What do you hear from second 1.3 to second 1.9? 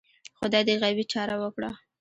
وکړه